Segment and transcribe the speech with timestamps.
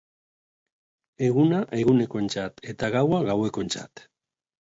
[1.27, 4.05] Eguna egunekoentzat eta gaua gauekoentzat.